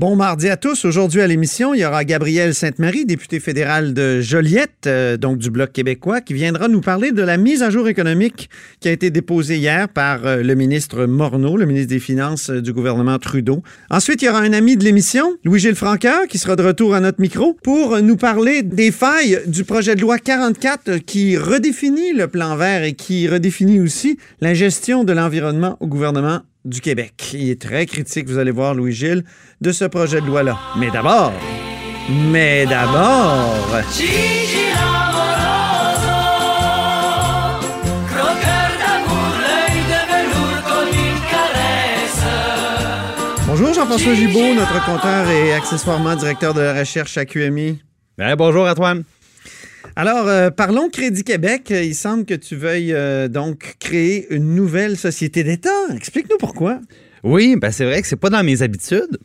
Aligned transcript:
Bon 0.00 0.16
mardi 0.16 0.48
à 0.48 0.56
tous. 0.56 0.86
Aujourd'hui 0.86 1.20
à 1.20 1.26
l'émission, 1.26 1.74
il 1.74 1.80
y 1.80 1.84
aura 1.84 2.06
Gabrielle 2.06 2.54
Sainte-Marie, 2.54 3.04
députée 3.04 3.38
fédérale 3.38 3.92
de 3.92 4.22
Joliette, 4.22 4.86
euh, 4.86 5.18
donc 5.18 5.36
du 5.36 5.50
Bloc 5.50 5.72
québécois, 5.72 6.22
qui 6.22 6.32
viendra 6.32 6.68
nous 6.68 6.80
parler 6.80 7.12
de 7.12 7.20
la 7.20 7.36
mise 7.36 7.62
à 7.62 7.68
jour 7.68 7.86
économique 7.86 8.48
qui 8.80 8.88
a 8.88 8.92
été 8.92 9.10
déposée 9.10 9.58
hier 9.58 9.90
par 9.90 10.24
euh, 10.24 10.42
le 10.42 10.54
ministre 10.54 11.04
Morneau, 11.04 11.58
le 11.58 11.66
ministre 11.66 11.90
des 11.90 11.98
Finances 11.98 12.48
euh, 12.48 12.62
du 12.62 12.72
gouvernement 12.72 13.18
Trudeau. 13.18 13.62
Ensuite, 13.90 14.22
il 14.22 14.24
y 14.24 14.28
aura 14.30 14.40
un 14.40 14.54
ami 14.54 14.78
de 14.78 14.84
l'émission, 14.84 15.36
Louis-Gilles 15.44 15.74
Franqueur, 15.74 16.26
qui 16.28 16.38
sera 16.38 16.56
de 16.56 16.62
retour 16.62 16.94
à 16.94 17.00
notre 17.00 17.20
micro 17.20 17.58
pour 17.62 18.00
nous 18.00 18.16
parler 18.16 18.62
des 18.62 18.92
failles 18.92 19.40
du 19.48 19.64
projet 19.64 19.96
de 19.96 20.00
loi 20.00 20.16
44 20.16 20.96
qui 20.96 21.36
redéfinit 21.36 22.14
le 22.14 22.26
plan 22.26 22.56
vert 22.56 22.84
et 22.84 22.94
qui 22.94 23.28
redéfinit 23.28 23.80
aussi 23.80 24.16
la 24.40 24.54
gestion 24.54 25.04
de 25.04 25.12
l'environnement 25.12 25.76
au 25.80 25.86
gouvernement 25.86 26.40
du 26.64 26.80
Québec. 26.80 27.30
Il 27.34 27.50
est 27.50 27.60
très 27.60 27.86
critique, 27.86 28.28
vous 28.28 28.38
allez 28.38 28.50
voir, 28.50 28.74
Louis-Gilles, 28.74 29.24
de 29.60 29.72
ce 29.72 29.84
projet 29.84 30.20
de 30.20 30.26
loi-là. 30.26 30.58
Mais 30.78 30.90
d'abord, 30.90 31.32
mais 32.10 32.66
d'abord... 32.66 33.56
Bonjour 43.46 43.74
Jean-François 43.74 44.14
Gibault, 44.14 44.54
notre 44.54 44.84
compteur 44.86 45.28
et 45.28 45.52
accessoirement 45.52 46.16
directeur 46.16 46.54
de 46.54 46.60
la 46.60 46.78
recherche 46.78 47.18
à 47.18 47.26
QMI. 47.26 47.82
Ben, 48.16 48.34
bonjour 48.36 48.66
Antoine. 48.66 49.04
Alors, 49.96 50.28
euh, 50.28 50.50
parlons 50.50 50.88
Crédit 50.88 51.24
Québec. 51.24 51.70
Il 51.70 51.94
semble 51.94 52.24
que 52.24 52.34
tu 52.34 52.56
veuilles 52.56 52.92
euh, 52.92 53.28
donc 53.28 53.76
créer 53.80 54.32
une 54.32 54.54
nouvelle 54.54 54.96
société 54.96 55.42
d'État. 55.42 55.70
Explique-nous 55.94 56.38
pourquoi. 56.38 56.80
Oui, 57.22 57.56
ben 57.60 57.70
c'est 57.70 57.84
vrai 57.84 58.00
que 58.00 58.08
c'est 58.08 58.16
pas 58.16 58.30
dans 58.30 58.42
mes 58.42 58.62
habitudes 58.62 59.18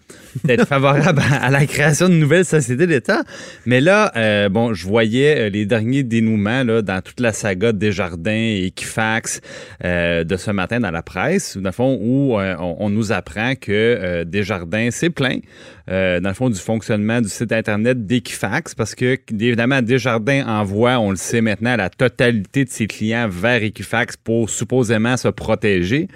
d'être 0.44 0.68
favorable 0.68 1.22
à, 1.32 1.50
la 1.50 1.66
création 1.66 2.10
de 2.10 2.14
nouvelles 2.14 2.46
sociétés 2.46 2.88
d'État. 2.88 3.24
Mais 3.66 3.82
là, 3.82 4.12
euh, 4.16 4.50
bon, 4.50 4.74
je 4.74 4.86
voyais 4.86 5.50
les 5.50 5.66
derniers 5.66 6.04
dénouements 6.04 6.64
là, 6.64 6.82
dans 6.82 7.02
toute 7.02 7.20
la 7.20 7.34
saga 7.34 7.72
Desjardins 7.72 8.32
et 8.32 8.66
Equifax 8.68 9.42
euh, 9.84 10.24
de 10.24 10.36
ce 10.38 10.52
matin 10.52 10.80
dans 10.80 10.92
la 10.92 11.04
presse, 11.04 11.58
dans 11.58 11.70
le 11.70 11.72
fond, 11.72 11.98
où 12.02 12.36
on, 12.38 12.76
on, 12.80 12.90
nous 12.90 13.12
apprend 13.12 13.56
que 13.56 14.24
Desjardins 14.24 14.92
s'est 14.92 15.10
plaint 15.10 15.42
euh, 15.90 16.20
dans 16.20 16.30
le 16.30 16.36
fond, 16.36 16.50
du 16.50 16.60
fonctionnement 16.60 17.22
du 17.22 17.30
site 17.30 17.52
Internet 17.52 18.06
d'Equifax, 18.06 18.74
parce 18.74 18.96
que, 18.96 19.18
évidemment, 19.32 19.82
Desjardins 19.82 20.46
envoie, 20.48 21.00
on 21.00 21.12
le 21.12 21.16
sait 21.16 21.42
maintenant, 21.42 21.76
la 21.76 21.90
totalité 21.90 22.66
de 22.66 22.70
ses 22.70 22.88
clients 22.88 23.28
vers 23.30 23.62
Equifax 23.62 24.18
pour 24.18 24.50
supposément 24.50 25.16
se 25.18 25.28
protéger. 25.28 26.08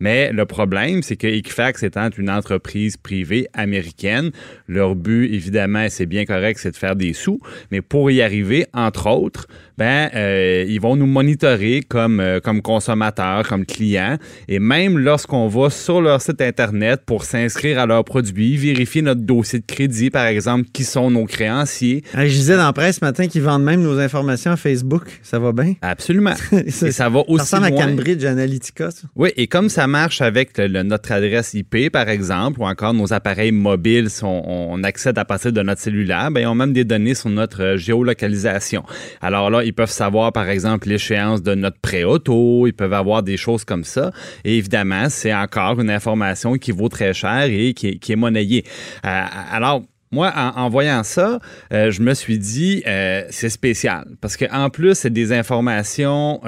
Mais 0.00 0.32
le 0.32 0.46
problème, 0.46 1.02
c'est 1.02 1.16
que 1.16 1.26
Equifax 1.26 1.82
étant 1.82 2.08
une 2.16 2.30
entreprise 2.30 2.96
privée 2.96 3.46
américaine, 3.52 4.30
leur 4.66 4.94
but, 4.94 5.32
évidemment, 5.32 5.86
c'est 5.90 6.06
bien 6.06 6.24
correct, 6.24 6.58
c'est 6.60 6.72
de 6.72 6.76
faire 6.76 6.96
des 6.96 7.12
sous. 7.12 7.40
Mais 7.70 7.82
pour 7.82 8.10
y 8.10 8.22
arriver, 8.22 8.66
entre 8.72 9.08
autres, 9.08 9.46
ben, 9.80 10.10
euh, 10.14 10.66
ils 10.68 10.78
vont 10.78 10.94
nous 10.94 11.06
monitorer 11.06 11.80
comme, 11.88 12.20
euh, 12.20 12.38
comme 12.38 12.60
consommateurs, 12.60 13.48
comme 13.48 13.64
clients. 13.64 14.18
Et 14.46 14.58
même 14.58 14.98
lorsqu'on 14.98 15.48
va 15.48 15.70
sur 15.70 16.02
leur 16.02 16.20
site 16.20 16.42
Internet 16.42 17.00
pour 17.06 17.24
s'inscrire 17.24 17.78
à 17.78 17.86
leurs 17.86 18.04
produits, 18.04 18.58
vérifier 18.58 19.00
notre 19.00 19.22
dossier 19.22 19.60
de 19.60 19.64
crédit, 19.64 20.10
par 20.10 20.26
exemple, 20.26 20.68
qui 20.70 20.84
sont 20.84 21.10
nos 21.10 21.24
créanciers. 21.24 22.04
je 22.12 22.24
disais 22.26 22.58
dans 22.58 22.66
la 22.66 22.74
presse 22.74 22.96
ce 22.96 23.04
matin 23.06 23.26
qu'ils 23.26 23.40
vendent 23.40 23.62
même 23.62 23.80
nos 23.80 23.98
informations 23.98 24.50
à 24.50 24.58
Facebook. 24.58 25.18
Ça 25.22 25.38
va 25.38 25.52
bien? 25.52 25.72
Absolument. 25.80 26.34
et 26.52 26.70
ça 26.70 27.08
va 27.08 27.20
aussi 27.26 27.46
Ça 27.46 27.56
ressemble 27.56 27.78
à 27.78 27.86
Cambridge 27.86 28.22
Analytica, 28.26 28.90
ça. 28.90 29.08
Oui, 29.16 29.30
et 29.38 29.46
comme 29.46 29.70
ça 29.70 29.86
marche 29.86 30.20
avec 30.20 30.58
notre 30.58 31.10
adresse 31.10 31.54
IP, 31.54 31.90
par 31.90 32.10
exemple, 32.10 32.60
ou 32.60 32.66
encore 32.66 32.92
nos 32.92 33.14
appareils 33.14 33.52
mobiles, 33.52 34.10
si 34.10 34.24
on, 34.24 34.82
accède 34.82 35.16
à 35.16 35.24
partir 35.24 35.54
de 35.54 35.62
notre 35.62 35.80
cellulaire, 35.80 36.30
ben, 36.30 36.40
ils 36.40 36.46
ont 36.46 36.54
même 36.54 36.74
des 36.74 36.84
données 36.84 37.14
sur 37.14 37.30
notre 37.30 37.62
euh, 37.62 37.76
géolocalisation. 37.78 38.82
Alors 39.22 39.48
là, 39.48 39.62
ils 39.70 39.74
peuvent 39.74 39.88
savoir, 39.88 40.32
par 40.32 40.48
exemple, 40.48 40.88
l'échéance 40.88 41.42
de 41.42 41.54
notre 41.54 41.78
prêt 41.78 42.02
auto. 42.02 42.66
Ils 42.66 42.72
peuvent 42.72 42.92
avoir 42.92 43.22
des 43.22 43.36
choses 43.36 43.64
comme 43.64 43.84
ça. 43.84 44.10
Et 44.44 44.58
évidemment, 44.58 45.08
c'est 45.08 45.32
encore 45.32 45.80
une 45.80 45.90
information 45.90 46.54
qui 46.54 46.72
vaut 46.72 46.88
très 46.88 47.14
cher 47.14 47.44
et 47.44 47.72
qui 47.72 47.88
est, 47.88 48.16
monnayée. 48.16 48.64
Euh, 49.06 49.24
alors, 49.52 49.82
moi, 50.10 50.32
en, 50.56 50.68
voyant 50.68 51.04
ça, 51.04 51.38
euh, 51.72 51.92
je 51.92 52.02
me 52.02 52.14
suis 52.14 52.40
dit, 52.40 52.82
euh, 52.84 53.22
c'est 53.30 53.48
spécial. 53.48 54.08
Parce 54.20 54.36
qu'en 54.36 54.68
plus, 54.68 54.94
c'est 54.96 55.12
des 55.12 55.32
informations 55.32 56.40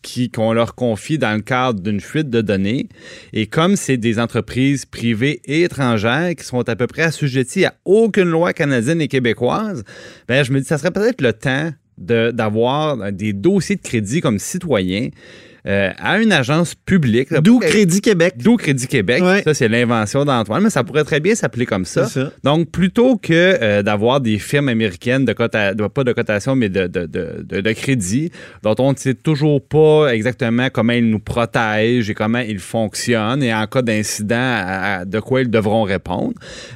qui 0.00 0.30
qu'on 0.30 0.52
leur 0.52 0.76
confie 0.76 1.18
dans 1.18 1.34
le 1.34 1.42
cadre 1.42 1.80
d'une 1.80 2.00
fuite 2.00 2.30
de 2.30 2.40
données. 2.40 2.88
Et 3.32 3.48
comme 3.48 3.74
c'est 3.74 3.96
des 3.96 4.20
entreprises 4.20 4.86
privées 4.86 5.40
et 5.44 5.62
étrangères 5.62 6.36
qui 6.36 6.44
sont 6.44 6.68
à 6.68 6.76
peu 6.76 6.86
près 6.86 7.02
assujetties 7.02 7.64
à 7.64 7.74
aucune 7.84 8.30
loi 8.30 8.52
canadienne 8.52 9.00
et 9.00 9.08
québécoise, 9.08 9.82
ben, 10.28 10.44
je 10.44 10.52
me 10.52 10.60
dis, 10.60 10.66
ça 10.66 10.78
serait 10.78 10.92
peut-être 10.92 11.20
le 11.20 11.32
temps 11.32 11.72
d'avoir 12.00 13.12
des 13.12 13.32
dossiers 13.32 13.76
de 13.76 13.82
crédit 13.82 14.20
comme 14.20 14.38
citoyen 14.38 15.10
euh, 15.66 15.90
à 15.98 16.18
une 16.20 16.32
agence 16.32 16.74
publique. 16.74 17.32
D'où 17.34 17.58
Crédit 17.58 18.00
Québec. 18.00 18.34
D'où 18.38 18.56
Crédit 18.56 18.86
Québec. 18.86 19.22
Ça, 19.44 19.54
c'est 19.54 19.68
l'invention 19.68 20.24
d'Antoine, 20.24 20.62
mais 20.62 20.70
ça 20.70 20.84
pourrait 20.84 21.04
très 21.04 21.20
bien 21.20 21.34
s'appeler 21.34 21.66
comme 21.66 21.84
ça. 21.84 22.08
Donc, 22.44 22.70
plutôt 22.70 23.16
que 23.16 23.32
euh, 23.32 23.82
d'avoir 23.82 24.20
des 24.20 24.38
firmes 24.38 24.68
américaines 24.68 25.24
de, 25.24 25.32
cotation, 25.32 25.88
pas 25.88 26.04
de 26.04 26.12
cotation, 26.12 26.56
mais 26.56 26.68
de, 26.68 26.86
de, 26.86 27.06
de, 27.06 27.72
crédit, 27.72 28.30
dont 28.62 28.74
on 28.78 28.92
ne 28.92 28.96
sait 28.96 29.14
toujours 29.14 29.62
pas 29.66 30.08
exactement 30.12 30.68
comment 30.72 30.92
ils 30.92 31.08
nous 31.08 31.18
protègent 31.18 32.10
et 32.10 32.14
comment 32.14 32.38
ils 32.38 32.58
fonctionnent 32.58 33.42
et 33.42 33.54
en 33.54 33.66
cas 33.66 33.82
d'incident, 33.82 35.04
de 35.06 35.20
quoi 35.20 35.42
ils 35.42 35.50
devront 35.50 35.82
répondre, 35.82 36.34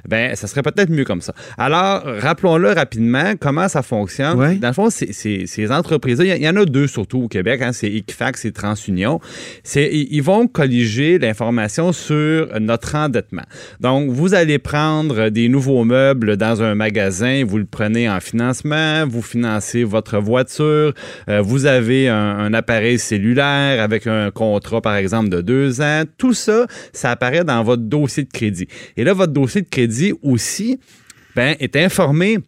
ben, 0.09 0.35
ça 0.35 0.47
serait 0.47 0.63
peut-être 0.63 0.91
mieux 0.91 1.05
comme 1.05 1.21
ça. 1.21 1.35
Alors, 1.59 2.03
rappelons-le 2.05 2.73
rapidement, 2.73 3.35
comment 3.41 3.69
ça 3.69 3.83
fonctionne. 3.83 4.59
Dans 4.59 4.69
le 4.69 4.75
fond, 4.75 4.91
ces 4.91 5.73
entreprises-là, 5.73 6.37
il 6.37 6.43
y, 6.43 6.49
en 6.49 6.57
a 6.57 6.65
deux 6.65 6.87
surtout 6.87 7.23
au 7.23 7.29
Québec, 7.29 7.63
hein, 7.63 7.73
c'est 7.73 7.91
Equifax 7.91 8.45
et 8.45 8.53
Trans 8.53 8.74
Union, 8.75 9.21
c'est 9.63 9.91
ils 9.93 10.23
vont 10.23 10.47
colliger 10.47 11.19
l'information 11.19 11.93
sur 11.93 12.49
notre 12.61 12.95
endettement. 12.95 13.45
Donc, 13.81 14.11
vous 14.11 14.35
allez 14.35 14.59
prendre 14.59 15.29
des 15.29 15.49
nouveaux 15.49 15.85
meubles 15.85 16.37
dans 16.37 16.63
un 16.63 16.75
magasin, 16.75 17.45
vous 17.47 17.59
le 17.59 17.65
prenez 17.65 18.09
en 18.09 18.21
financement, 18.21 19.07
vous 19.07 19.23
financez 19.23 19.85
votre 19.85 20.19
voiture, 20.19 20.93
euh, 21.29 21.41
vous 21.41 21.67
avez 21.67 22.09
un, 22.09 22.53
appareil 22.55 22.99
cellulaire 22.99 23.83
avec 23.83 24.07
un 24.07 24.31
contrat, 24.31 24.81
par 24.81 24.97
exemple, 24.97 25.29
de 25.29 25.41
deux 25.41 25.81
ans. 25.81 26.03
Tout 26.19 26.35
ça, 26.35 26.67
ça 26.93 27.11
apparaît 27.11 27.45
dans 27.45 27.63
votre 27.63 27.83
dossier 27.83 28.25
de 28.25 28.31
crédit. 28.31 28.69
Et 28.97 29.05
là, 29.05 29.13
votre 29.13 29.33
dossier 29.33 29.63
de 29.63 29.69
crédit 29.69 30.13
aussi, 30.23 30.79
ben, 31.35 31.57
est 31.59 31.77
informé 31.77 32.39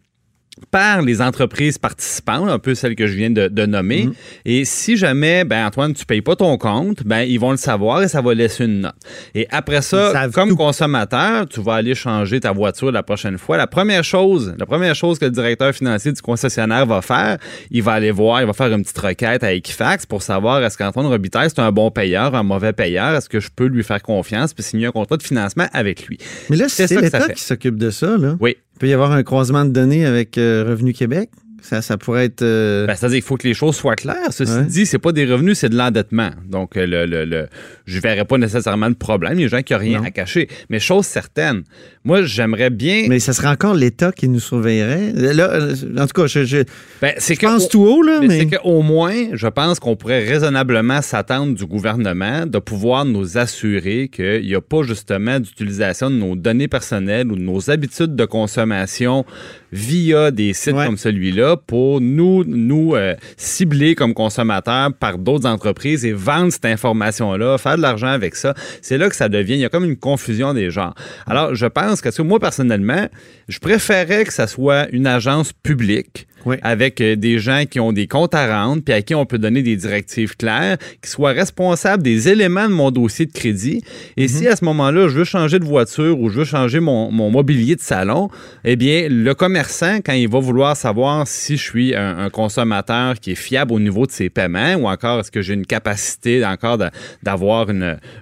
par 0.71 1.01
les 1.01 1.21
entreprises 1.21 1.77
participantes, 1.77 2.49
un 2.49 2.59
peu 2.59 2.75
celles 2.75 2.95
que 2.95 3.07
je 3.07 3.13
viens 3.13 3.29
de, 3.29 3.65
nommer. 3.65 4.05
Mhm. 4.05 4.13
Et 4.45 4.65
si 4.65 4.95
jamais, 4.97 5.43
ben 5.43 5.65
Antoine, 5.65 5.93
tu 5.93 6.05
payes 6.05 6.21
pas 6.21 6.35
ton 6.35 6.57
compte, 6.57 7.03
ben 7.03 7.21
ils 7.21 7.39
vont 7.39 7.51
le 7.51 7.57
savoir 7.57 8.01
et 8.01 8.07
ça 8.07 8.21
va 8.21 8.33
laisser 8.33 8.65
une 8.65 8.81
note. 8.81 8.95
Et 9.35 9.47
après 9.51 9.81
ça, 9.81 10.29
comme 10.33 10.55
consommateur, 10.55 11.47
tu 11.47 11.61
vas 11.61 11.75
aller 11.75 11.95
changer 11.95 12.39
ta 12.39 12.51
voiture 12.51 12.91
la 12.91 13.03
prochaine 13.03 13.37
fois. 13.37 13.57
La 13.57 13.67
première 13.67 14.03
chose, 14.03 14.55
la 14.57 14.65
première 14.65 14.95
chose 14.95 15.19
que 15.19 15.25
le 15.25 15.31
directeur 15.31 15.73
financier 15.73 16.11
du 16.11 16.21
concessionnaire 16.21 16.85
va 16.85 17.01
faire, 17.01 17.37
il 17.71 17.83
va 17.83 17.93
aller 17.93 18.11
voir, 18.11 18.41
il 18.41 18.47
va 18.47 18.53
faire 18.53 18.71
une 18.71 18.83
petite 18.83 18.97
requête 18.97 19.43
à 19.43 19.53
Equifax 19.53 20.05
pour 20.05 20.21
savoir 20.21 20.63
est-ce 20.63 20.77
qu'Antoine 20.77 21.07
Robitaille 21.07 21.49
c'est 21.49 21.59
un 21.59 21.71
bon 21.71 21.91
payeur, 21.91 22.35
un 22.35 22.43
mauvais 22.43 22.73
payeur, 22.73 23.15
est-ce 23.15 23.29
que 23.29 23.39
je 23.39 23.49
peux 23.53 23.65
lui 23.65 23.83
faire 23.83 24.01
confiance 24.01 24.53
puis 24.53 24.63
signer 24.63 24.87
un 24.87 24.91
contrat 24.91 25.17
de 25.17 25.23
financement 25.23 25.67
avec 25.73 26.07
lui? 26.07 26.17
Mais 26.49 26.57
là, 26.57 26.69
c'est 26.69 26.89
l'État 26.99 27.29
qui 27.29 27.41
s'occupe 27.41 27.77
de 27.77 27.89
ça, 27.89 28.17
là. 28.17 28.35
Oui. 28.39 28.57
Il 28.77 28.79
peut 28.79 28.89
y 28.89 28.93
avoir 28.93 29.11
un 29.11 29.23
croisement 29.23 29.65
de 29.65 29.71
données 29.71 30.05
avec 30.05 30.37
euh, 30.37 30.63
Revenu 30.63 30.93
Québec? 30.93 31.31
Ça, 31.61 31.81
ça 31.81 31.97
pourrait 31.97 32.25
être. 32.25 32.43
Euh, 32.43 32.85
ben, 32.85 32.95
C'est-à-dire 32.95 33.17
qu'il 33.17 33.23
faut 33.25 33.37
que 33.37 33.47
les 33.47 33.53
choses 33.53 33.75
soient 33.75 33.95
claires. 33.95 34.31
Ceci 34.31 34.51
dit, 34.63 34.67
dit, 34.67 34.85
c'est 34.85 34.99
pas 34.99 35.11
des 35.11 35.25
revenus, 35.25 35.57
c'est 35.57 35.69
de 35.69 35.75
l'endettement. 35.75 36.29
Donc, 36.47 36.77
euh, 36.77 36.85
le, 36.85 37.05
le, 37.05 37.25
le, 37.25 37.47
je 37.85 37.99
verrais 37.99 38.25
pas 38.25 38.37
nécessairement 38.37 38.87
le 38.87 38.93
problème. 38.93 39.37
Les 39.37 39.47
gens 39.47 39.61
qui 39.61 39.73
n'ont 39.73 39.79
rien 39.79 40.03
à 40.03 40.11
cacher. 40.11 40.47
Mais 40.69 40.79
chose 40.79 41.05
certaine, 41.05 41.63
moi, 42.03 42.21
j'aimerais 42.21 42.69
bien. 42.69 43.05
Mais 43.09 43.19
ça 43.19 43.33
serait 43.33 43.47
encore 43.47 43.73
l'État 43.73 44.11
qui 44.11 44.29
nous 44.29 44.39
surveillerait. 44.39 45.13
Là, 45.13 45.51
euh, 45.51 45.75
en 45.97 46.07
tout 46.07 46.21
cas, 46.21 46.27
je, 46.27 46.45
je, 46.45 46.57
ben, 47.01 47.13
je 47.17 47.39
pense 47.39 47.69
tout 47.69 47.83
haut, 47.83 48.03
là. 48.03 48.19
Mais, 48.21 48.27
mais... 48.27 48.39
c'est 48.39 48.57
qu'au 48.57 48.81
moins, 48.81 49.15
je 49.33 49.47
pense 49.47 49.79
qu'on 49.79 49.95
pourrait 49.95 50.23
raisonnablement 50.23 51.01
s'attendre 51.01 51.55
du 51.55 51.65
gouvernement 51.65 52.45
de 52.45 52.59
pouvoir 52.59 53.05
nous 53.05 53.37
assurer 53.37 54.09
qu'il 54.09 54.45
n'y 54.45 54.55
a 54.55 54.61
pas 54.61 54.83
justement 54.83 55.39
d'utilisation 55.39 56.09
de 56.09 56.15
nos 56.15 56.35
données 56.35 56.67
personnelles 56.67 57.31
ou 57.31 57.35
de 57.35 57.41
nos 57.41 57.69
habitudes 57.69 58.15
de 58.15 58.25
consommation 58.25 59.25
via 59.71 60.31
des 60.31 60.53
sites 60.53 60.75
comme 60.75 60.97
celui-là 60.97 61.57
pour 61.57 62.01
nous, 62.01 62.43
nous 62.45 62.95
euh, 62.95 63.15
cibler 63.35 63.95
comme 63.95 64.13
consommateurs 64.13 64.93
par 64.93 65.17
d'autres 65.17 65.47
entreprises 65.47 66.05
et 66.05 66.13
vendre 66.13 66.51
cette 66.51 66.65
information-là, 66.65 67.57
faire 67.57 67.77
de 67.77 67.81
l'argent 67.81 68.07
avec 68.07 68.35
ça. 68.35 68.53
C'est 68.81 68.97
là 68.97 69.09
que 69.09 69.15
ça 69.15 69.29
devient, 69.29 69.53
il 69.53 69.59
y 69.59 69.65
a 69.65 69.69
comme 69.69 69.85
une 69.85 69.97
confusion 69.97 70.53
des 70.53 70.71
genres. 70.71 70.95
Alors, 71.25 71.55
je 71.55 71.65
pense 71.65 72.01
que 72.01 72.21
moi, 72.21 72.39
personnellement, 72.39 73.07
je 73.47 73.59
préférais 73.59 74.25
que 74.25 74.33
ça 74.33 74.47
soit 74.47 74.87
une 74.91 75.07
agence 75.07 75.53
publique 75.53 76.27
avec 76.61 77.01
euh, 77.01 77.15
des 77.15 77.39
gens 77.39 77.63
qui 77.69 77.79
ont 77.79 77.93
des 77.93 78.07
comptes 78.07 78.35
à 78.35 78.47
rendre, 78.47 78.81
puis 78.83 78.93
à 78.93 79.01
qui 79.01 79.15
on 79.15 79.25
peut 79.25 79.37
donner 79.37 79.61
des 79.61 79.75
directives 79.75 80.35
claires, 80.35 80.77
qui 81.01 81.09
soient 81.09 81.31
responsables 81.31 82.03
des 82.03 82.29
éléments 82.29 82.67
de 82.67 82.73
mon 82.73 82.91
dossier 82.91 83.25
de 83.25 83.31
crédit. 83.31 83.83
Et 84.15 84.23
mhm. 84.23 84.27
si 84.27 84.47
à 84.47 84.55
ce 84.55 84.65
moment-là, 84.65 85.07
je 85.07 85.17
veux 85.17 85.23
changer 85.23 85.59
de 85.59 85.65
voiture 85.65 86.19
ou 86.19 86.29
je 86.29 86.39
veux 86.39 86.45
changer 86.45 86.79
mon, 86.79 87.11
mobilier 87.11 87.75
de 87.75 87.81
salon, 87.81 88.29
eh 88.63 88.75
bien, 88.75 89.07
le 89.09 89.33
commerçant, 89.33 89.97
quand 89.97 90.13
il 90.13 90.29
va 90.29 90.39
vouloir 90.39 90.75
savoir 90.75 91.27
si 91.27 91.57
je 91.57 91.63
suis 91.63 91.95
un, 91.95 92.29
consommateur 92.29 93.15
qui 93.19 93.31
est 93.31 93.35
fiable 93.35 93.73
au 93.73 93.79
niveau 93.79 94.05
de 94.05 94.11
ses 94.11 94.29
paiements 94.29 94.75
ou 94.75 94.87
encore 94.87 95.21
est-ce 95.21 95.31
que 95.31 95.41
j'ai 95.41 95.53
une 95.53 95.65
capacité 95.65 96.45
encore 96.45 96.77
d'avoir 97.23 97.67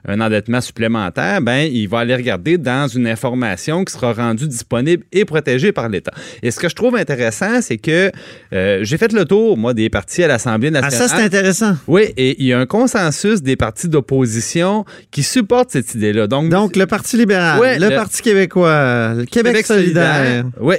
un 0.08 0.22
endettement 0.22 0.62
supplémentaire, 0.62 1.42
ben, 1.42 1.70
il 1.72 1.88
va 1.88 2.00
aller 2.00 2.16
regarder 2.16 2.58
dans 2.58 2.88
une 2.88 3.08
information 3.08 3.84
qui 3.84 3.94
sera 3.94 4.14
rendue 4.14 4.48
disponible 4.48 5.04
et 5.12 5.26
protégée 5.26 5.72
par 5.72 5.90
l'État. 5.90 6.12
Et 6.44 6.52
ce 6.52 6.60
que 6.60 6.70
je 6.70 6.76
trouve 6.76 6.96
intéressant, 6.96 7.62
c'est 7.62 7.78
que 7.78 8.12
euh, 8.54 8.80
j'ai 8.84 8.98
fait 8.98 9.12
le 9.14 9.26
tour, 9.26 9.58
moi, 9.58 9.74
des 9.74 9.90
partis 9.90 10.24
à 10.24 10.28
l'Assemblée 10.28 10.72
nationale. 10.72 11.00
Ah, 11.04 11.08
ça, 11.08 11.16
c'est 11.16 11.24
intéressant. 11.24 11.76
Oui, 11.88 12.04
et 12.18 12.36
il 12.40 12.48
y 12.48 12.54
a 12.54 12.60
un 12.60 12.66
consensus 12.66 13.42
des 13.42 13.56
partis 13.56 13.90
d'opposition 13.90 14.86
qui 15.12 15.24
supportent 15.24 15.72
cette 15.72 15.96
idée-là. 15.96 16.28
Donc, 16.28 16.50
Donc 16.50 16.76
le 16.76 16.86
Parti 16.86 17.18
libéral, 17.18 17.80
le, 17.80 17.90
Parti 17.96 18.22
québécois, 18.22 19.14
le 19.16 19.26
Québec, 19.26 19.66
solidaire. 19.66 20.46
Oui, 20.60 20.76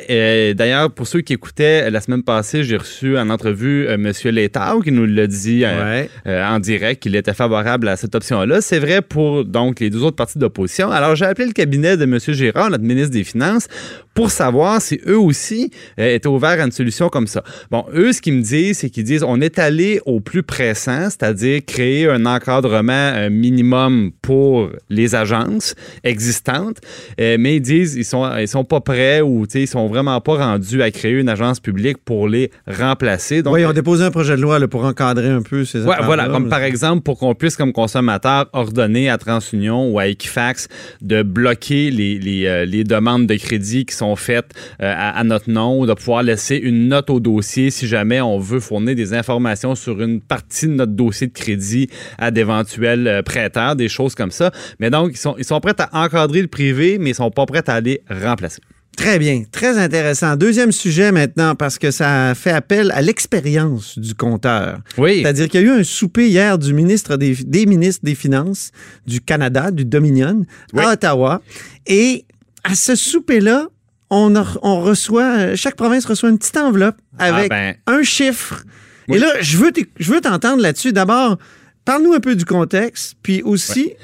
d'ailleurs, 0.54 0.90
pour 0.90 1.06
ceux 1.06 1.20
qui 1.20 1.32
écoutaient 1.32 1.90
la 1.90 2.00
semaine 2.00 2.22
passée, 2.22 2.62
j'ai 2.62 2.76
reçu 2.76 3.16
en 3.18 3.30
entrevue 3.30 3.86
euh, 3.88 3.94
M. 3.94 4.12
Létard 4.24 4.80
qui 4.82 4.92
nous 4.92 5.06
l'a 5.06 5.26
dit 5.26 5.62
euh, 5.64 6.06
en 6.26 6.58
direct 6.58 7.02
qu'il 7.02 7.16
était 7.16 7.34
favorable 7.34 7.88
à 7.88 7.96
cette 7.96 8.14
option-là. 8.14 8.60
C'est 8.60 8.78
vrai 8.78 9.02
pour 9.02 9.44
donc 9.44 9.80
les 9.80 9.90
deux 9.90 10.02
autres 10.02 10.16
partis 10.16 10.38
d'opposition. 10.38 10.90
Alors, 10.90 11.16
j'ai 11.16 11.26
appelé 11.26 11.46
le 11.46 11.52
cabinet 11.52 11.96
de 11.96 12.04
M. 12.04 12.18
Gérard, 12.18 12.70
notre 12.70 12.84
ministre 12.84 13.10
des 13.10 13.24
Finances, 13.24 13.68
pour 14.14 14.30
savoir 14.30 14.80
si 14.80 15.00
eux 15.06 15.18
aussi 15.18 15.70
euh, 16.00 16.14
étaient 16.14 16.26
ouverts 16.28 16.60
à 16.60 16.64
une 16.64 16.72
solution 16.72 17.08
comme 17.08 17.25
ça. 17.26 17.42
Bon, 17.70 17.84
eux, 17.94 18.12
ce 18.12 18.20
qu'ils 18.20 18.34
me 18.34 18.42
disent, 18.42 18.78
c'est 18.78 18.90
qu'ils 18.90 19.04
disent 19.04 19.22
on 19.22 19.40
est 19.40 19.58
allé 19.58 20.00
au 20.06 20.20
plus 20.20 20.42
pressant, 20.42 21.04
c'est-à-dire 21.10 21.60
créer 21.66 22.08
un 22.08 22.26
encadrement 22.26 22.92
euh, 22.92 23.30
minimum 23.30 24.12
pour 24.22 24.70
les 24.88 25.14
agences 25.14 25.74
existantes, 26.04 26.78
euh, 27.20 27.36
mais 27.38 27.56
ils 27.56 27.60
disent 27.60 27.94
ils 27.94 28.04
sont 28.04 28.26
ils 28.38 28.48
sont 28.48 28.64
pas 28.64 28.80
prêts 28.80 29.20
ou 29.20 29.46
ils 29.54 29.68
sont 29.68 29.88
vraiment 29.88 30.20
pas 30.20 30.34
rendus 30.34 30.82
à 30.82 30.90
créer 30.90 31.12
une 31.12 31.28
agence 31.28 31.60
publique 31.60 31.98
pour 32.04 32.28
les 32.28 32.50
remplacer. 32.66 33.42
Donc, 33.42 33.54
oui, 33.54 33.62
ils 33.62 33.66
ont 33.66 33.72
déposé 33.72 34.04
un 34.04 34.10
projet 34.10 34.36
de 34.36 34.42
loi 34.42 34.58
là, 34.58 34.68
pour 34.68 34.84
encadrer 34.84 35.28
un 35.28 35.42
peu 35.42 35.64
ces 35.64 35.82
ouais, 35.82 35.96
Voilà, 36.04 36.28
comme 36.28 36.48
par 36.48 36.62
exemple 36.62 37.02
pour 37.02 37.18
qu'on 37.18 37.34
puisse 37.34 37.56
comme 37.56 37.72
consommateur 37.72 38.46
ordonner 38.52 39.08
à 39.08 39.18
TransUnion 39.18 39.90
ou 39.90 39.98
à 39.98 40.08
Equifax 40.08 40.68
de 41.02 41.22
bloquer 41.22 41.90
les, 41.90 42.18
les, 42.18 42.66
les 42.66 42.84
demandes 42.84 43.26
de 43.26 43.34
crédit 43.34 43.86
qui 43.86 43.94
sont 43.94 44.16
faites 44.16 44.52
euh, 44.82 44.94
à, 44.96 45.24
notre 45.24 45.50
nom, 45.50 45.80
ou 45.80 45.86
de 45.86 45.94
pouvoir 45.94 46.22
laisser 46.22 46.56
une 46.56 46.88
note 46.88 47.05
au 47.10 47.20
dossier 47.20 47.70
si 47.70 47.86
jamais 47.86 48.20
on 48.20 48.38
veut 48.38 48.60
fournir 48.60 48.94
des 48.94 49.14
informations 49.14 49.74
sur 49.74 50.00
une 50.02 50.20
partie 50.20 50.66
de 50.66 50.72
notre 50.72 50.92
dossier 50.92 51.26
de 51.26 51.32
crédit 51.32 51.88
à 52.18 52.30
d'éventuels 52.30 53.06
euh, 53.06 53.22
prêteurs, 53.22 53.76
des 53.76 53.88
choses 53.88 54.14
comme 54.14 54.30
ça. 54.30 54.50
Mais 54.80 54.90
donc, 54.90 55.10
ils 55.12 55.18
sont, 55.18 55.34
ils 55.38 55.44
sont 55.44 55.60
prêts 55.60 55.74
à 55.78 56.04
encadrer 56.04 56.42
le 56.42 56.48
privé, 56.48 56.98
mais 56.98 57.10
ils 57.10 57.14
sont 57.14 57.30
pas 57.30 57.46
prêts 57.46 57.68
à 57.68 57.74
aller 57.74 58.02
remplacer. 58.10 58.60
Très 58.96 59.18
bien, 59.18 59.44
très 59.52 59.76
intéressant. 59.76 60.36
Deuxième 60.36 60.72
sujet 60.72 61.12
maintenant, 61.12 61.54
parce 61.54 61.78
que 61.78 61.90
ça 61.90 62.34
fait 62.34 62.50
appel 62.50 62.90
à 62.92 63.02
l'expérience 63.02 63.98
du 63.98 64.14
compteur. 64.14 64.80
Oui. 64.96 65.20
C'est-à-dire 65.20 65.48
qu'il 65.48 65.60
y 65.60 65.64
a 65.64 65.66
eu 65.66 65.80
un 65.80 65.84
souper 65.84 66.28
hier 66.28 66.58
du 66.58 66.72
ministre 66.72 67.16
des, 67.16 67.66
ministres 67.66 68.04
des 68.04 68.14
Finances 68.14 68.70
du 69.06 69.20
Canada, 69.20 69.70
du 69.70 69.84
Dominion, 69.84 70.46
à 70.74 70.92
Ottawa. 70.92 71.42
Et 71.86 72.24
à 72.64 72.74
ce 72.74 72.94
souper-là, 72.94 73.68
on, 74.10 74.34
on 74.62 74.80
reçoit, 74.80 75.56
chaque 75.56 75.76
province 75.76 76.04
reçoit 76.04 76.28
une 76.28 76.38
petite 76.38 76.56
enveloppe 76.56 76.96
ah, 77.18 77.34
avec 77.34 77.50
ben. 77.50 77.74
un 77.86 78.02
chiffre. 78.02 78.64
Et 79.08 79.18
là, 79.18 79.40
je 79.40 79.58
veux, 79.58 79.72
je 79.98 80.12
veux 80.12 80.20
t'entendre 80.20 80.62
là-dessus. 80.62 80.92
D'abord, 80.92 81.38
parle-nous 81.84 82.12
un 82.12 82.20
peu 82.20 82.34
du 82.34 82.44
contexte, 82.44 83.14
puis 83.22 83.42
aussi, 83.42 83.94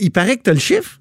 il 0.00 0.10
paraît 0.10 0.36
que 0.36 0.42
tu 0.42 0.50
as 0.50 0.54
le 0.54 0.60
chiffre. 0.60 1.00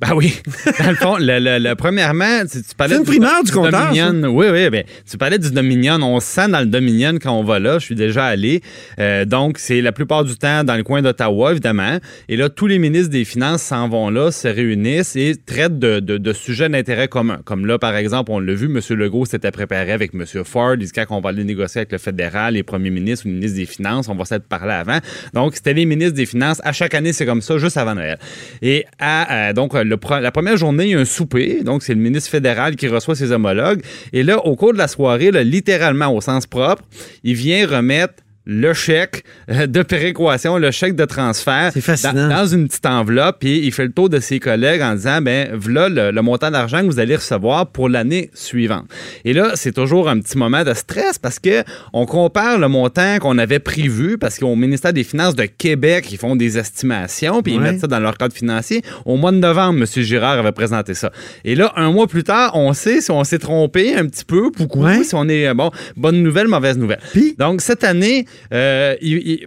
Ben 0.00 0.14
oui. 0.14 0.32
Dans 0.78 0.90
le 0.90 0.96
fond, 0.96 1.16
le, 1.18 1.74
premièrement, 1.74 2.42
tu, 2.50 2.60
parlais. 2.76 2.94
C'est 2.94 3.00
une 3.00 3.06
primaire 3.06 3.42
du, 3.42 3.50
compteur. 3.50 3.90
Oui, 3.92 4.46
oui. 4.52 4.70
Ben, 4.70 4.84
tu 5.10 5.18
parlais 5.18 5.38
du 5.38 5.50
Dominion. 5.50 5.98
On 6.02 6.20
sent 6.20 6.48
dans 6.48 6.60
le 6.60 6.66
Dominion 6.66 7.14
quand 7.20 7.32
on 7.32 7.42
va 7.42 7.58
là. 7.58 7.80
Je 7.80 7.84
suis 7.84 7.94
déjà 7.96 8.26
allé. 8.26 8.62
Euh, 9.00 9.24
donc, 9.24 9.58
c'est 9.58 9.80
la 9.80 9.90
plupart 9.90 10.22
du 10.22 10.36
temps 10.36 10.62
dans 10.62 10.76
le 10.76 10.84
coin 10.84 11.02
d'Ottawa, 11.02 11.50
évidemment. 11.50 11.98
Et 12.28 12.36
là, 12.36 12.48
tous 12.48 12.68
les 12.68 12.78
ministres 12.78 13.10
des 13.10 13.24
Finances 13.24 13.62
s'en 13.62 13.88
vont 13.88 14.08
là, 14.10 14.30
se 14.30 14.46
réunissent 14.46 15.16
et 15.16 15.34
traitent 15.34 15.80
de, 15.80 15.98
de, 15.98 16.32
sujets 16.32 16.68
d'intérêt 16.68 17.08
commun. 17.08 17.40
Comme 17.44 17.66
là, 17.66 17.78
par 17.78 17.96
exemple, 17.96 18.30
on 18.30 18.38
l'a 18.38 18.54
vu, 18.54 18.66
M. 18.66 18.80
Legault 18.96 19.24
s'était 19.24 19.50
préparé 19.50 19.90
avec 19.90 20.12
M. 20.14 20.24
Ford. 20.44 20.74
Il 20.78 20.86
dit 20.86 20.92
qu'on 20.92 21.20
va 21.20 21.30
aller 21.30 21.42
négocier 21.42 21.80
avec 21.80 21.90
le 21.90 21.98
fédéral, 21.98 22.54
les 22.54 22.62
premiers 22.62 22.90
ministres 22.90 23.26
ou 23.26 23.30
les 23.30 23.34
ministres 23.34 23.58
des 23.58 23.66
Finances. 23.66 24.08
On 24.08 24.14
va 24.14 24.24
s'être 24.24 24.46
parlé 24.46 24.74
avant. 24.74 24.98
Donc, 25.34 25.56
c'était 25.56 25.74
les 25.74 25.86
ministres 25.86 26.14
des 26.14 26.26
Finances. 26.26 26.60
À 26.62 26.72
chaque 26.72 26.94
année, 26.94 27.12
c'est 27.12 27.26
comme 27.26 27.42
ça, 27.42 27.58
juste 27.58 27.76
avant 27.76 27.96
Noël. 27.96 28.18
Et 28.62 28.84
à, 29.00 29.48
euh, 29.48 29.52
donc, 29.52 29.74
la 29.88 30.30
première 30.30 30.56
journée, 30.56 30.84
il 30.84 30.90
y 30.90 30.94
a 30.94 30.98
un 30.98 31.04
souper. 31.04 31.62
Donc, 31.62 31.82
c'est 31.82 31.94
le 31.94 32.00
ministre 32.00 32.30
fédéral 32.30 32.76
qui 32.76 32.88
reçoit 32.88 33.14
ses 33.14 33.32
homologues. 33.32 33.82
Et 34.12 34.22
là, 34.22 34.38
au 34.44 34.56
cours 34.56 34.72
de 34.72 34.78
la 34.78 34.88
soirée, 34.88 35.30
littéralement 35.44 36.14
au 36.14 36.20
sens 36.20 36.46
propre, 36.46 36.82
il 37.24 37.34
vient 37.34 37.66
remettre 37.66 38.14
le 38.48 38.72
chèque 38.72 39.24
euh, 39.50 39.66
de 39.66 39.82
péréquation, 39.82 40.56
le 40.56 40.70
chèque 40.70 40.96
de 40.96 41.04
transfert 41.04 41.70
dans, 42.14 42.46
une 42.46 42.66
petite 42.66 42.86
enveloppe, 42.86 43.40
puis 43.40 43.58
il 43.58 43.72
fait 43.72 43.84
le 43.84 43.92
tour 43.92 44.08
de 44.08 44.20
ses 44.20 44.40
collègues 44.40 44.80
en 44.80 44.94
disant 44.94 45.20
ben 45.20 45.50
voilà 45.54 46.10
le, 46.10 46.22
montant 46.22 46.50
d'argent 46.50 46.80
que 46.80 46.86
vous 46.86 46.98
allez 46.98 47.16
recevoir 47.16 47.66
pour 47.66 47.90
l'année 47.90 48.30
suivante. 48.32 48.86
Et 49.26 49.34
là, 49.34 49.52
c'est 49.54 49.72
toujours 49.72 50.08
un 50.08 50.18
petit 50.18 50.38
moment 50.38 50.64
de 50.64 50.72
stress 50.72 51.18
parce 51.18 51.38
que 51.38 51.62
on 51.92 52.06
compare 52.06 52.58
le 52.58 52.68
montant 52.68 53.18
qu'on 53.18 53.36
avait 53.36 53.58
prévu 53.58 54.16
parce 54.16 54.38
qu'au 54.38 54.56
ministère 54.56 54.94
des 54.94 55.04
Finances 55.04 55.34
de 55.34 55.44
Québec, 55.44 56.10
ils 56.10 56.18
font 56.18 56.34
des 56.34 56.56
estimations 56.56 57.42
puis 57.42 57.52
ils 57.52 57.60
mettent 57.60 57.80
ça 57.80 57.86
dans 57.86 58.00
leur 58.00 58.16
cadre 58.16 58.34
financier. 58.34 58.80
Au 59.04 59.16
mois 59.16 59.30
de 59.30 59.36
novembre, 59.36 59.80
M. 59.80 60.02
Girard 60.02 60.38
avait 60.38 60.52
présenté 60.52 60.94
ça. 60.94 61.12
Et 61.44 61.54
là, 61.54 61.74
un 61.76 61.92
mois 61.92 62.06
plus 62.06 62.24
tard, 62.24 62.52
on 62.54 62.72
sait 62.72 63.02
si 63.02 63.10
on 63.10 63.24
s'est 63.24 63.38
trompé 63.38 63.94
un 63.94 64.06
petit 64.06 64.24
peu, 64.24 64.50
pourquoi, 64.50 65.04
si 65.04 65.14
on 65.14 65.28
est 65.28 65.52
bon, 65.52 65.70
bonne 65.96 66.22
nouvelle, 66.22 66.48
mauvaise 66.48 66.78
nouvelle. 66.78 67.00
Donc 67.36 67.60
cette 67.60 67.84
année, 67.84 68.24
euh, 68.52 68.94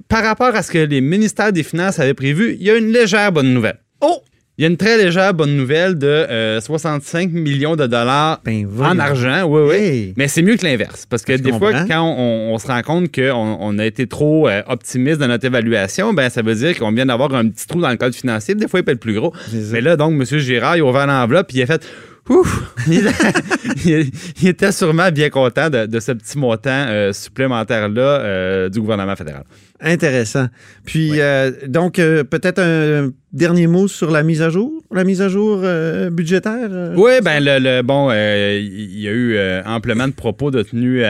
par 0.07 0.23
rapport 0.23 0.55
à 0.55 0.63
ce 0.63 0.71
que 0.71 0.79
les 0.79 1.01
ministères 1.01 1.53
des 1.53 1.63
Finances 1.63 1.99
avaient 1.99 2.13
prévu, 2.13 2.57
il 2.59 2.65
y 2.65 2.69
a 2.69 2.77
une 2.77 2.91
légère 2.91 3.31
bonne 3.31 3.53
nouvelle. 3.53 3.79
Oh! 4.01 4.21
Il 4.57 4.63
y 4.63 4.65
a 4.65 4.69
une 4.69 4.77
très 4.77 4.95
légère 4.95 5.33
bonne 5.33 5.55
nouvelle 5.55 5.97
de 5.97 6.59
65 6.59 7.29
euh, 7.29 7.31
millions 7.31 7.75
de 7.75 7.87
dollars 7.87 8.41
ben, 8.45 8.67
en 8.79 8.99
argent. 8.99 9.43
Oui, 9.45 9.61
oui. 9.67 10.13
Mais 10.17 10.27
c'est 10.27 10.43
mieux 10.43 10.55
que 10.55 10.63
l'inverse. 10.63 11.07
Parce 11.09 11.23
que 11.23 11.33
des 11.33 11.51
fois, 11.51 11.71
quand 11.87 12.03
on, 12.03 12.55
se 12.59 12.67
rend 12.67 12.81
compte 12.83 13.11
qu'on 13.11 13.57
on 13.59 13.79
a 13.79 13.85
été 13.85 14.05
trop 14.05 14.47
euh, 14.47 14.61
optimiste 14.67 15.19
dans 15.19 15.29
notre 15.29 15.45
évaluation, 15.45 16.13
ben 16.13 16.29
ça 16.29 16.43
veut 16.43 16.53
dire 16.53 16.77
qu'on 16.77 16.91
vient 16.91 17.07
d'avoir 17.07 17.33
un 17.33 17.47
petit 17.47 17.65
trou 17.65 17.81
dans 17.81 17.89
le 17.89 17.95
code 17.95 18.13
financier. 18.13 18.53
Des 18.53 18.67
fois, 18.67 18.81
il 18.81 18.83
peut 18.83 18.91
être 18.91 18.99
plus 18.99 19.15
gros. 19.15 19.33
Mais 19.71 19.81
là, 19.81 19.95
donc, 19.95 20.13
M. 20.13 20.25
Girard, 20.37 20.77
il 20.77 20.81
a 20.81 20.85
ouvert 20.85 21.07
l'enveloppe 21.07 21.49
et 21.55 21.57
il 21.57 21.61
a 21.63 21.65
fait 21.65 21.87
Ouf! 22.29 22.75
il, 22.87 24.47
était 24.47 24.71
sûrement 24.71 25.11
bien 25.11 25.29
content 25.29 25.69
de, 25.69 25.99
ce 25.99 26.11
petit 26.11 26.37
montant 26.37 26.85
euh, 26.87 27.13
supplémentaire-là 27.13 28.01
euh, 28.01 28.69
du 28.69 28.79
gouvernement 28.79 29.15
fédéral. 29.15 29.43
Intéressant. 29.79 30.47
Puis, 30.85 31.19
euh, 31.19 31.51
donc, 31.67 31.95
peut-être 31.95 32.59
un 32.59 33.09
Dernier 33.33 33.65
mot 33.67 33.87
sur 33.87 34.11
la 34.11 34.23
mise 34.23 34.41
à 34.41 34.49
jour, 34.49 34.83
la 34.91 35.05
mise 35.05 35.21
à 35.21 35.29
jour 35.29 35.61
euh, 35.63 36.09
budgétaire? 36.09 36.67
Euh? 36.69 36.93
Oui, 36.97 37.13
ben 37.23 37.41
le, 37.41 37.81
bon, 37.81 38.09
euh, 38.11 38.59
il 38.61 38.99
y 38.99 39.07
a 39.07 39.11
eu 39.11 39.39
amplement 39.65 40.09
de 40.09 40.11
propos 40.11 40.51
de 40.51 40.61
tenue, 40.63 41.01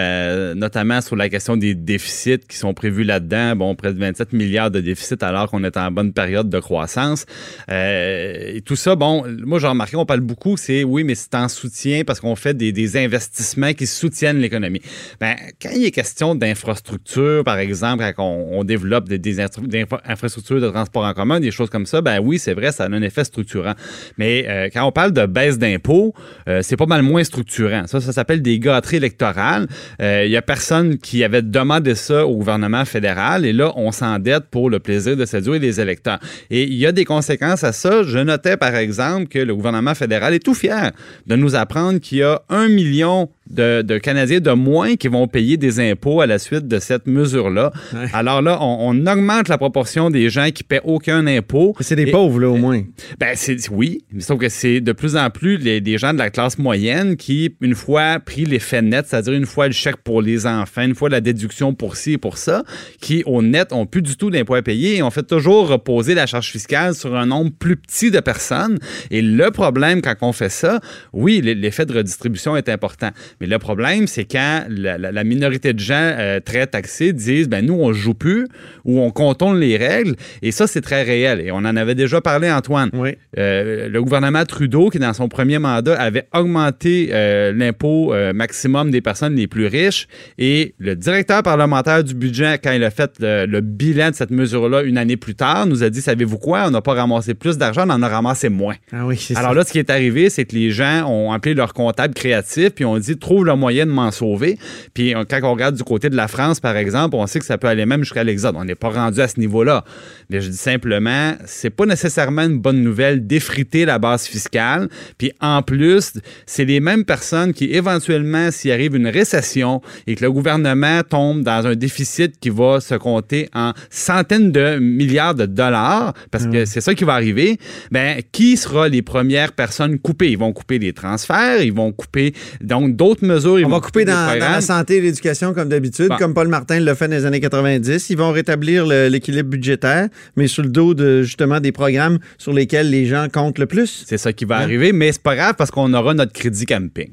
notamment 0.56 1.02
sur 1.02 1.16
la 1.16 1.30
question 1.30 1.58
des 1.58 1.74
déficits 1.74 2.46
qui 2.48 2.58
sont 2.58 2.76
prévus 2.76 3.04
là-dedans. 3.04 3.56
Bon, 3.56 3.74
près 3.74 3.92
de 3.92 3.98
27 3.98 4.34
milliards 4.34 4.70
de 4.70 4.82
déficits 4.82 5.16
alors 5.22 5.50
qu'on 5.50 5.64
est 5.64 5.76
en 5.78 5.90
bonne 5.90 6.14
période 6.14 6.48
de 6.48 6.60
croissance. 6.60 7.26
et 7.68 8.62
tout 8.68 8.76
ça, 8.76 8.96
bon, 8.96 9.24
moi 9.44 9.58
j'ai 9.58 9.66
remarqué, 9.66 9.96
on 9.96 10.06
parle 10.06 10.20
beaucoup, 10.20 10.58
c'est 10.58 10.84
oui, 10.84 11.04
mais 11.04 11.16
c'est 11.16 11.34
en 11.34 11.48
soutien 11.48 12.04
parce 12.06 12.20
qu'on 12.20 12.36
fait 12.36 12.54
des, 12.54 12.98
investissements 12.98 13.74
qui 13.74 13.88
soutiennent 13.88 14.38
l'économie. 14.38 14.82
Ben, 15.20 15.36
quand 15.60 15.72
il 15.76 15.86
est 15.86 15.92
question 15.92 16.36
d'infrastructures, 16.36 17.44
par 17.44 17.58
exemple, 17.58 18.04
quand 18.16 18.28
on, 18.28 18.64
développe 18.64 19.10
des, 19.10 19.18
des 19.18 19.40
infrastructures 19.40 20.62
de 20.62 20.70
transport 20.70 21.06
en 21.06 21.14
commun, 21.14 21.40
des 21.40 21.50
choses 21.50 21.72
comme 21.72 21.88
ça, 21.88 22.02
ben, 22.02 22.11
ben 22.12 22.20
oui, 22.22 22.40
c'est 22.40 22.54
vrai, 22.54 22.72
ça 22.72 22.84
a 22.84 22.88
un 22.90 23.02
effet 23.02 23.24
structurant. 23.24 23.74
Mais 24.18 24.46
euh, 24.48 24.70
quand 24.72 24.84
on 24.84 24.92
parle 24.92 25.14
de 25.14 25.26
baisse 25.26 25.58
d'impôts, 25.58 26.14
euh, 26.50 26.60
c'est 26.62 26.76
pas 26.76 26.86
mal 26.86 27.04
moins 27.04 27.24
structurant. 27.24 27.88
Ça, 27.88 28.02
ça 28.02 28.12
s'appelle 28.12 28.42
des 28.42 28.60
gâteries 28.60 28.98
électorales. 28.98 29.68
Il 30.00 30.06
euh, 30.06 30.26
y 30.26 30.36
a 30.36 30.42
personne 30.42 30.98
qui 30.98 31.24
avait 31.24 31.42
demandé 31.42 31.96
ça 31.96 32.28
au 32.28 32.36
gouvernement 32.36 32.84
fédéral 32.84 33.46
et 33.46 33.54
là, 33.54 33.72
on 33.78 33.92
s'endette 33.94 34.46
pour 34.52 34.70
le 34.70 34.80
plaisir 34.80 35.16
de 35.16 35.26
séduire 35.26 35.62
les 35.62 35.80
électeurs. 35.80 36.20
Et 36.50 36.64
il 36.64 36.74
y 36.74 36.86
a 36.86 36.92
des 36.92 37.06
conséquences 37.06 37.64
à 37.64 37.72
ça. 37.72 38.04
Je 38.04 38.20
notais, 38.20 38.58
par 38.58 38.76
exemple, 38.76 39.28
que 39.28 39.40
le 39.40 39.56
gouvernement 39.56 39.96
fédéral 39.96 40.34
est 40.34 40.44
tout 40.44 40.54
fier 40.54 40.92
de 41.28 41.36
nous 41.38 41.56
apprendre 41.56 42.00
qu'il 42.00 42.18
y 42.18 42.24
a 42.24 42.42
un 42.50 42.68
million 42.68 43.30
de, 43.50 43.98
Canadiens 43.98 44.40
de 44.40 44.52
moins 44.52 44.96
qui 44.96 45.08
vont 45.08 45.28
payer 45.28 45.58
des 45.58 45.80
impôts 45.80 46.22
à 46.22 46.28
la 46.28 46.40
suite 46.40 46.68
de 46.68 46.80
cette 46.80 47.08
mesure-là. 47.08 47.72
Alors 48.14 48.42
là, 48.42 48.58
on, 48.62 49.06
augmente 49.06 49.48
la 49.48 49.58
proportion 49.58 50.10
des 50.10 50.30
gens 50.30 50.50
qui 50.52 50.64
paient 50.64 50.82
aucun 50.84 51.26
impôt. 51.28 51.76
C'est 51.80 51.96
des 51.96 52.08
pauvres, 52.08 52.40
là, 52.40 52.50
au 52.50 52.58
moins. 52.58 52.82
Ben, 53.20 53.34
c'est, 53.36 53.58
oui, 53.70 54.04
sauf 54.20 54.40
que 54.40 54.50
c'est 54.50 54.80
de 54.80 54.92
plus 54.92 55.16
en 55.16 55.30
plus 55.30 55.58
les, 55.58 55.82
des 55.82 55.98
gens 55.98 56.14
de 56.14 56.20
la 56.20 56.30
classe 56.30 56.58
moyenne 56.58 57.18
qui, 57.18 57.56
une 57.62 57.76
fois 57.76 58.20
pris 58.20 58.46
l'effet 58.46 58.82
net, 58.82 59.08
c'est-à-dire 59.08 59.34
une 59.34 59.46
fois 59.46 59.68
le 59.68 59.74
chèque 59.74 59.98
pour 59.98 60.22
les 60.22 60.46
enfants, 60.46 60.84
une 60.84 60.96
fois 60.96 61.10
la 61.10 61.22
déduction 61.22 61.74
pour 61.74 61.98
ci 61.98 62.14
et 62.14 62.18
pour 62.18 62.38
ça, 62.38 62.64
qui, 63.00 63.24
au 63.26 63.42
net, 63.42 63.74
ont 63.74 63.86
plus 63.86 64.02
du 64.02 64.16
tout 64.16 64.30
d'impôts 64.30 64.56
à 64.56 64.62
payer 64.62 64.98
et 64.98 65.04
on 65.04 65.12
fait 65.12 65.24
toujours 65.24 65.68
reposer 65.68 66.14
la 66.14 66.26
charge 66.26 66.52
fiscale 66.52 66.96
sur 66.96 67.16
un 67.16 67.26
nombre 67.26 67.52
plus 67.58 67.76
petit 67.76 68.12
de 68.12 68.20
personnes. 68.20 68.78
Et 69.10 69.22
le 69.22 69.52
problème, 69.52 70.02
quand 70.02 70.16
on 70.22 70.34
fait 70.34 70.50
ça, 70.50 70.80
oui, 71.14 71.42
l'effet 71.42 71.86
de 71.86 71.94
redistribution 71.94 72.56
est 72.56 72.70
important. 72.70 73.10
Mais 73.42 73.48
le 73.48 73.58
problème, 73.58 74.06
c'est 74.06 74.26
quand 74.26 74.66
la, 74.70 75.24
minorité 75.24 75.74
de 75.74 75.80
gens 75.80 75.96
euh, 75.96 76.40
très 76.40 76.68
taxés 76.68 77.12
disent, 77.12 77.50
ben 77.50 77.66
nous, 77.66 77.74
on 77.74 77.92
joue 77.92 78.14
plus 78.14 78.48
ou 78.86 79.00
on 79.00 79.10
contourne 79.10 79.60
les 79.60 79.78
règles. 79.78 80.16
Et 80.44 80.52
ça, 80.52 80.68
c'est 80.68 80.82
très 80.82 81.02
réel. 81.02 81.42
Et 81.42 81.52
on 81.52 81.58
en 81.58 81.76
avait 81.76 81.96
déjà 81.96 82.22
parlé, 82.22 82.52
Antoine. 82.52 82.92
Oui. 82.94 83.16
Euh, 83.40 83.90
le 83.90 84.04
gouvernement 84.04 84.46
Trudeau, 84.46 84.92
qui 84.92 85.00
dans 85.00 85.14
son 85.14 85.28
premier 85.28 85.58
mandat 85.58 86.00
avait 86.00 86.28
augmenté 86.36 87.10
euh, 87.12 87.52
l'impôt 87.52 88.14
maximum 88.36 88.92
des 88.92 89.02
personnes 89.02 89.36
les 89.36 89.48
plus 89.48 89.66
riches. 89.66 90.08
Et 90.38 90.76
le 90.78 90.96
directeur 90.96 91.42
parlementaire 91.42 92.04
du 92.04 92.14
budget, 92.14 92.60
quand 92.64 92.74
il 92.74 92.84
a 92.84 92.92
fait 92.92 93.14
le 93.20 93.60
bilan 93.62 94.12
de 94.12 94.16
cette 94.16 94.30
mesure-là 94.30 94.84
une 94.84 95.00
année 95.00 95.18
plus 95.18 95.34
tard, 95.34 95.66
nous 95.66 95.84
a 95.84 95.90
dit, 95.90 96.02
savez-vous 96.02 96.38
quoi, 96.38 96.66
on 96.68 96.72
n'a 96.72 96.82
pas 96.82 96.94
ramassé 96.94 97.34
plus 97.34 97.58
d'argent, 97.58 97.86
on 97.88 97.90
en 97.90 98.04
a 98.04 98.08
ramassé 98.08 98.50
moins. 98.50 98.76
Ah 98.92 99.08
oui, 99.08 99.18
Alors 99.36 99.56
là, 99.56 99.64
ce 99.64 99.72
qui 99.72 99.80
est 99.80 99.90
arrivé, 99.90 100.30
c'est 100.30 100.46
que 100.46 100.56
les 100.56 100.70
gens 100.70 101.10
ont 101.10 101.32
appelé 101.32 101.56
leur 101.56 101.74
comptable 101.74 102.14
créatif, 102.14 102.70
puis 102.76 102.86
on 102.86 103.00
dit, 103.00 103.18
trouve 103.32 103.46
le 103.46 103.56
moyen 103.56 103.86
de 103.86 103.92
m'en 103.92 104.12
sauver. 104.12 104.58
Puis 104.94 105.14
quand 105.30 105.40
on 105.44 105.54
regarde 105.54 105.76
du 105.76 105.84
côté 105.84 106.10
de 106.10 106.18
la 106.18 106.28
France, 106.28 106.60
par 106.60 106.76
exemple, 106.76 107.16
on 107.16 107.26
sait 107.28 107.40
que 107.40 107.46
ça 107.46 107.58
peut 107.58 107.68
aller 107.68 107.86
même 107.86 108.04
jusqu'à 108.04 108.26
l'exode. 108.26 108.56
On 108.58 108.66
n'est 108.66 108.76
pas 108.76 108.90
rendu 108.90 109.22
à 109.22 109.28
ce 109.30 109.40
niveau-là. 109.40 109.86
Mais 110.30 110.42
je 110.42 110.50
dis 110.50 110.58
simplement, 110.58 111.34
c'est 111.46 111.70
pas 111.70 111.86
nécessairement 111.86 112.42
une 112.42 112.60
bonne 112.60 112.84
nouvelle 112.84 113.26
d'effriter 113.26 113.86
la 113.86 114.00
base 114.00 114.26
fiscale. 114.26 114.90
Puis 115.18 115.32
en 115.40 115.62
plus, 115.62 116.14
c'est 116.46 116.66
les 116.66 116.82
mêmes 116.82 117.06
personnes 117.06 117.54
qui, 117.54 117.72
éventuellement, 117.72 118.52
s'il 118.52 118.72
arrive 118.72 118.96
une 118.98 119.08
récession 119.08 119.82
et 120.08 120.16
que 120.16 120.26
le 120.26 120.32
gouvernement 120.32 121.02
tombe 121.08 121.44
dans 121.44 121.66
un 121.68 121.76
déficit 121.76 122.38
qui 122.38 122.50
va 122.50 122.82
se 122.82 122.96
compter 122.96 123.48
en 123.54 123.72
centaines 123.90 124.52
de 124.52 124.78
milliards 124.78 125.36
de 125.36 125.46
dollars, 125.46 126.14
parce 126.32 126.48
que 126.48 126.66
c'est 126.66 126.82
ça 126.82 126.94
qui 126.96 127.06
va 127.06 127.14
arriver, 127.14 127.58
ben, 127.92 128.22
qui 128.34 128.58
sera 128.58 128.90
les 128.90 129.02
premières 129.02 129.54
personnes 129.54 130.00
coupées? 130.00 130.32
Ils 130.32 130.38
vont 130.38 130.52
couper 130.52 130.80
les 130.80 130.92
transferts, 130.92 131.62
ils 131.62 131.74
vont 131.74 131.94
couper 131.94 132.34
donc 132.60 132.98
d'autres 132.98 133.21
mesures. 133.22 133.62
On 133.66 133.70
va 133.70 133.80
couper 133.80 134.06
dans, 134.06 134.38
la 134.38 134.62
santé 134.62 134.98
et 134.98 135.02
l'éducation 135.02 135.54
comme 135.54 135.70
d'habitude, 135.70 136.10
comme 136.18 136.34
Paul 136.34 136.48
Martin 136.48 136.80
l'a 136.80 136.96
fait 136.96 137.08
dans 137.08 137.16
les 137.16 137.26
années 137.26 137.40
90. 137.40 138.10
Ils 138.10 138.18
vont 138.18 138.32
rétablir 138.32 138.86
l'équilibre 138.86 139.50
budgétaire, 139.50 140.10
mais 140.36 140.48
sur 140.48 140.64
le 140.64 140.70
dos 140.70 140.94
de 140.94 141.24
justement 141.24 141.60
des 141.60 141.72
programmes 141.72 142.20
sur 142.38 142.54
lesquels 142.54 142.90
les 142.90 143.06
gens 143.06 143.28
comptent 143.32 143.60
le 143.60 143.66
plus. 143.66 144.04
C'est 144.08 144.18
ça 144.18 144.34
qui 144.34 144.46
va 144.46 144.58
hein? 144.58 144.62
arriver, 144.62 144.94
mais 144.94 145.12
c'est 145.12 145.22
pas 145.22 145.36
grave 145.36 145.56
parce 145.58 145.72
qu'on 145.72 145.94
aura 145.94 146.14
notre 146.14 146.34
crédit 146.34 146.66
camping. 146.66 147.12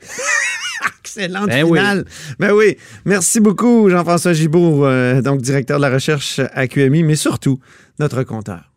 Excellente 1.00 1.48
ben 1.48 1.66
finale. 1.66 2.04
Oui. 2.06 2.34
Ben 2.38 2.52
oui. 2.52 2.76
Merci 3.04 3.40
beaucoup, 3.40 3.88
Jean-François 3.88 4.32
Gibault, 4.32 4.84
euh, 4.84 5.22
donc 5.22 5.42
directeur 5.42 5.78
de 5.78 5.82
la 5.82 5.90
recherche 5.90 6.40
à 6.52 6.66
QMI, 6.66 7.04
mais 7.04 7.16
surtout 7.16 7.60
notre 7.98 8.22
compteur. 8.24 8.73